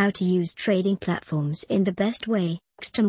How 0.00 0.08
to 0.12 0.24
use 0.24 0.54
trading 0.54 0.96
platforms 0.96 1.62
in 1.64 1.84
the 1.84 1.92
best 1.92 2.26
way. 2.26 2.58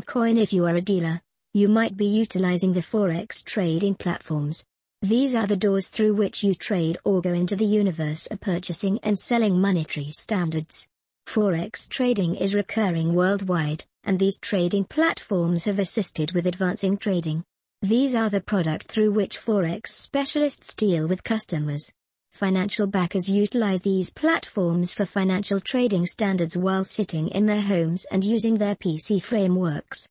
Coin 0.05 0.37
if 0.37 0.51
you 0.51 0.65
are 0.65 0.75
a 0.75 0.81
dealer, 0.81 1.21
you 1.53 1.69
might 1.69 1.95
be 1.95 2.05
utilizing 2.05 2.73
the 2.73 2.81
Forex 2.81 3.41
trading 3.45 3.95
platforms. 3.95 4.65
These 5.01 5.33
are 5.33 5.47
the 5.47 5.55
doors 5.55 5.87
through 5.87 6.15
which 6.15 6.43
you 6.43 6.53
trade 6.53 6.97
or 7.05 7.21
go 7.21 7.31
into 7.31 7.55
the 7.55 7.63
universe 7.63 8.25
of 8.25 8.41
purchasing 8.41 8.99
and 9.03 9.17
selling 9.17 9.57
monetary 9.57 10.11
standards. 10.11 10.85
Forex 11.25 11.87
trading 11.87 12.35
is 12.35 12.53
recurring 12.53 13.13
worldwide, 13.13 13.85
and 14.03 14.19
these 14.19 14.37
trading 14.37 14.83
platforms 14.83 15.63
have 15.63 15.79
assisted 15.79 16.33
with 16.33 16.45
advancing 16.45 16.97
trading. 16.97 17.45
These 17.81 18.15
are 18.15 18.29
the 18.29 18.41
product 18.41 18.91
through 18.91 19.13
which 19.13 19.39
Forex 19.39 19.87
specialists 19.87 20.75
deal 20.75 21.07
with 21.07 21.23
customers. 21.23 21.93
Financial 22.33 22.87
backers 22.87 23.29
utilize 23.29 23.81
these 23.81 24.09
platforms 24.09 24.93
for 24.93 25.05
financial 25.05 25.59
trading 25.59 26.05
standards 26.05 26.57
while 26.57 26.83
sitting 26.83 27.27
in 27.29 27.45
their 27.45 27.61
homes 27.61 28.05
and 28.11 28.23
using 28.23 28.57
their 28.57 28.75
PC 28.75 29.21
frameworks. 29.21 30.07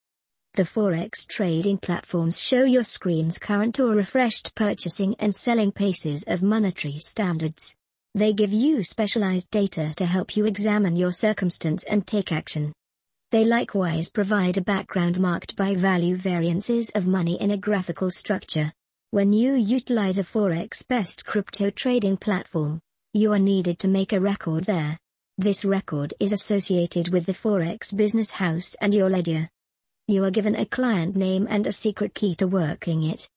The 0.54 0.62
Forex 0.62 1.26
trading 1.26 1.78
platforms 1.78 2.40
show 2.40 2.64
your 2.64 2.84
screen's 2.84 3.38
current 3.38 3.80
or 3.80 3.94
refreshed 3.94 4.54
purchasing 4.54 5.14
and 5.18 5.34
selling 5.34 5.72
paces 5.72 6.24
of 6.26 6.42
monetary 6.42 6.98
standards. 6.98 7.74
They 8.14 8.32
give 8.32 8.52
you 8.52 8.82
specialized 8.82 9.50
data 9.50 9.92
to 9.96 10.06
help 10.06 10.36
you 10.36 10.44
examine 10.46 10.96
your 10.96 11.12
circumstance 11.12 11.84
and 11.84 12.06
take 12.06 12.32
action. 12.32 12.72
They 13.30 13.44
likewise 13.44 14.08
provide 14.08 14.56
a 14.56 14.62
background 14.62 15.20
marked 15.20 15.54
by 15.54 15.76
value 15.76 16.16
variances 16.16 16.90
of 16.90 17.06
money 17.06 17.40
in 17.40 17.52
a 17.52 17.56
graphical 17.56 18.10
structure. 18.10 18.72
When 19.12 19.32
you 19.32 19.54
utilize 19.54 20.18
a 20.18 20.22
Forex 20.22 20.86
best 20.86 21.26
crypto 21.26 21.70
trading 21.70 22.16
platform, 22.16 22.80
you 23.12 23.32
are 23.32 23.40
needed 23.40 23.80
to 23.80 23.88
make 23.88 24.12
a 24.12 24.20
record 24.20 24.66
there. 24.66 25.00
This 25.36 25.64
record 25.64 26.14
is 26.20 26.30
associated 26.30 27.08
with 27.12 27.26
the 27.26 27.32
Forex 27.32 27.92
business 27.96 28.30
house 28.30 28.76
and 28.80 28.94
your 28.94 29.10
ledger. 29.10 29.48
You 30.06 30.22
are 30.22 30.30
given 30.30 30.54
a 30.54 30.64
client 30.64 31.16
name 31.16 31.48
and 31.50 31.66
a 31.66 31.72
secret 31.72 32.14
key 32.14 32.36
to 32.36 32.46
working 32.46 33.02
it. 33.02 33.28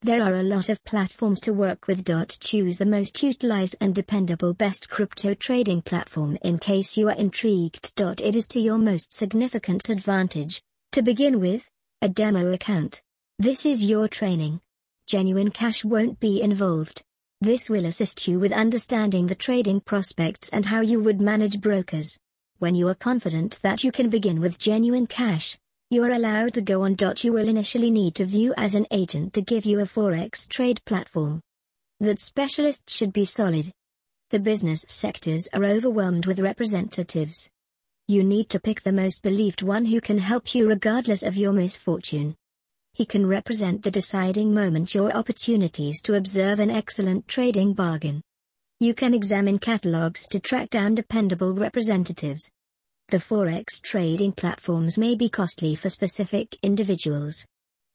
There 0.00 0.22
are 0.22 0.34
a 0.34 0.44
lot 0.44 0.68
of 0.68 0.84
platforms 0.84 1.40
to 1.40 1.52
work 1.52 1.88
with. 1.88 2.06
Choose 2.38 2.78
the 2.78 2.86
most 2.86 3.20
utilized 3.20 3.74
and 3.80 3.92
dependable 3.92 4.54
best 4.54 4.88
crypto 4.88 5.34
trading 5.34 5.82
platform 5.82 6.38
in 6.42 6.60
case 6.60 6.96
you 6.96 7.08
are 7.08 7.16
intrigued. 7.16 8.00
It 8.00 8.36
is 8.36 8.46
to 8.46 8.60
your 8.60 8.78
most 8.78 9.12
significant 9.12 9.88
advantage. 9.88 10.62
To 10.92 11.02
begin 11.02 11.40
with, 11.40 11.68
a 12.00 12.08
demo 12.08 12.52
account. 12.52 13.02
This 13.40 13.66
is 13.66 13.84
your 13.84 14.06
training 14.06 14.60
genuine 15.06 15.50
cash 15.50 15.84
won't 15.84 16.18
be 16.18 16.42
involved. 16.42 17.02
This 17.40 17.70
will 17.70 17.86
assist 17.86 18.26
you 18.26 18.40
with 18.40 18.52
understanding 18.52 19.26
the 19.26 19.34
trading 19.34 19.80
prospects 19.80 20.48
and 20.50 20.64
how 20.64 20.80
you 20.80 21.00
would 21.00 21.20
manage 21.20 21.60
brokers. 21.60 22.18
When 22.58 22.74
you 22.74 22.88
are 22.88 22.94
confident 22.94 23.60
that 23.62 23.84
you 23.84 23.92
can 23.92 24.08
begin 24.08 24.40
with 24.40 24.58
genuine 24.58 25.06
cash, 25.06 25.56
you 25.90 26.02
are 26.02 26.10
allowed 26.10 26.54
to 26.54 26.60
go 26.60 26.82
on. 26.82 26.96
You 27.22 27.32
will 27.32 27.48
initially 27.48 27.90
need 27.90 28.16
to 28.16 28.24
view 28.24 28.52
as 28.56 28.74
an 28.74 28.86
agent 28.90 29.34
to 29.34 29.42
give 29.42 29.64
you 29.64 29.78
a 29.78 29.84
forex 29.84 30.48
trade 30.48 30.84
platform. 30.84 31.40
That 32.00 32.18
specialists 32.18 32.96
should 32.96 33.12
be 33.12 33.24
solid. 33.24 33.72
The 34.30 34.40
business 34.40 34.84
sectors 34.88 35.46
are 35.52 35.64
overwhelmed 35.64 36.26
with 36.26 36.40
representatives. 36.40 37.48
You 38.08 38.24
need 38.24 38.48
to 38.48 38.58
pick 38.58 38.82
the 38.82 38.90
most 38.90 39.22
believed 39.22 39.62
one 39.62 39.84
who 39.84 40.00
can 40.00 40.18
help 40.18 40.52
you 40.54 40.66
regardless 40.66 41.22
of 41.22 41.36
your 41.36 41.52
misfortune. 41.52 42.34
He 42.96 43.04
can 43.04 43.26
represent 43.26 43.82
the 43.82 43.90
deciding 43.90 44.54
moment 44.54 44.94
your 44.94 45.14
opportunities 45.14 46.00
to 46.00 46.14
observe 46.14 46.60
an 46.60 46.70
excellent 46.70 47.28
trading 47.28 47.74
bargain. 47.74 48.22
You 48.80 48.94
can 48.94 49.12
examine 49.12 49.58
catalogs 49.58 50.26
to 50.28 50.40
track 50.40 50.70
down 50.70 50.94
dependable 50.94 51.52
representatives. 51.52 52.50
The 53.08 53.18
Forex 53.18 53.82
trading 53.82 54.32
platforms 54.32 54.96
may 54.96 55.14
be 55.14 55.28
costly 55.28 55.74
for 55.74 55.90
specific 55.90 56.56
individuals. 56.62 57.44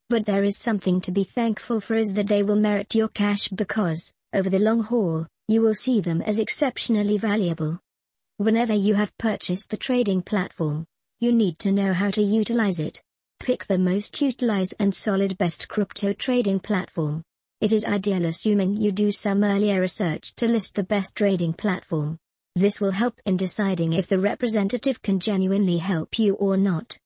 But 0.08 0.28
there 0.28 0.44
is 0.44 0.60
something 0.60 1.02
to 1.02 1.12
be 1.12 1.24
thankful 1.24 1.80
for 1.80 1.96
is 1.96 2.14
that 2.14 2.28
they 2.28 2.44
will 2.44 2.56
merit 2.56 2.94
your 2.94 3.08
cash 3.08 3.48
because, 3.48 4.14
over 4.34 4.52
the 4.52 4.60
long 4.60 4.84
haul, 4.84 5.26
you 5.48 5.62
will 5.62 5.74
see 5.74 6.00
them 6.00 6.22
as 6.22 6.38
exceptionally 6.38 7.18
valuable. 7.18 7.80
Whenever 8.38 8.76
you 8.76 8.94
have 8.94 9.18
purchased 9.18 9.72
the 9.72 9.78
trading 9.78 10.22
platform, 10.22 10.86
you 11.20 11.32
need 11.32 11.58
to 11.58 11.72
know 11.72 11.92
how 11.92 12.12
to 12.12 12.22
utilize 12.22 12.78
it. 12.78 13.02
Pick 13.42 13.66
the 13.66 13.80
most 13.80 14.22
utilized 14.22 14.76
and 14.78 14.94
solid 14.94 15.36
best 15.36 15.68
crypto 15.68 16.14
trading 16.14 16.60
platform. 16.60 17.24
It 17.60 17.74
is 17.74 17.84
ideal 17.84 18.26
assuming 18.26 18.78
you 18.78 18.92
do 18.92 19.12
some 19.12 19.44
earlier 19.44 19.82
research 19.82 20.36
to 20.36 20.48
list 20.48 20.76
the 20.76 20.84
best 20.84 21.16
trading 21.16 21.54
platform. 21.54 22.20
This 22.56 22.80
will 22.80 22.92
help 22.92 23.20
in 23.26 23.38
deciding 23.38 23.94
if 23.94 24.08
the 24.08 24.20
representative 24.20 25.02
can 25.02 25.20
genuinely 25.20 25.80
help 25.80 26.20
you 26.20 26.36
or 26.36 26.56
not. 26.56 27.00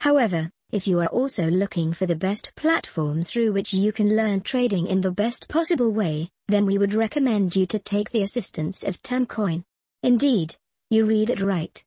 However, 0.00 0.50
if 0.72 0.86
you 0.86 1.00
are 1.00 1.08
also 1.08 1.50
looking 1.50 1.92
for 1.92 2.06
the 2.06 2.16
best 2.16 2.54
platform 2.56 3.22
through 3.22 3.52
which 3.52 3.74
you 3.74 3.92
can 3.92 4.16
learn 4.16 4.40
trading 4.40 4.86
in 4.86 5.02
the 5.02 5.12
best 5.12 5.48
possible 5.48 5.92
way, 5.92 6.30
then 6.48 6.64
we 6.64 6.78
would 6.78 6.94
recommend 6.94 7.54
you 7.54 7.66
to 7.66 7.78
take 7.78 8.10
the 8.10 8.22
assistance 8.22 8.84
of 8.84 9.02
Temcoin. 9.02 9.62
Indeed, 10.02 10.56
you 10.88 11.04
read 11.04 11.28
it 11.28 11.42
right. 11.42 11.84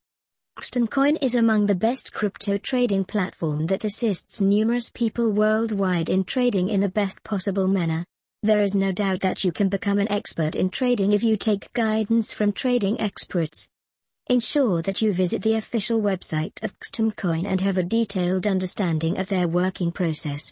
Coin 0.90 1.16
is 1.16 1.36
among 1.36 1.66
the 1.66 1.74
best 1.74 2.12
crypto 2.12 2.58
trading 2.58 3.04
platform 3.04 3.66
that 3.66 3.84
assists 3.84 4.40
numerous 4.40 4.90
people 4.90 5.30
worldwide 5.30 6.10
in 6.10 6.24
trading 6.24 6.68
in 6.68 6.80
the 6.80 6.88
best 6.88 7.22
possible 7.22 7.68
manner. 7.68 8.04
There 8.42 8.60
is 8.60 8.74
no 8.74 8.90
doubt 8.90 9.20
that 9.20 9.44
you 9.44 9.52
can 9.52 9.68
become 9.68 9.98
an 9.98 10.10
expert 10.10 10.56
in 10.56 10.70
trading 10.70 11.12
if 11.12 11.22
you 11.22 11.36
take 11.36 11.72
guidance 11.74 12.32
from 12.32 12.52
trading 12.52 13.00
experts. 13.00 13.68
Ensure 14.26 14.82
that 14.82 15.00
you 15.00 15.12
visit 15.12 15.42
the 15.42 15.54
official 15.54 16.02
website 16.02 16.60
of 16.64 16.74
Coin 17.16 17.46
and 17.46 17.60
have 17.60 17.78
a 17.78 17.82
detailed 17.82 18.46
understanding 18.46 19.16
of 19.16 19.28
their 19.28 19.46
working 19.46 19.92
process. 19.92 20.42